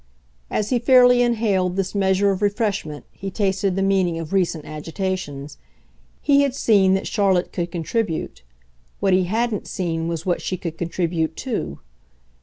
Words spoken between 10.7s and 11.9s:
contribute TO.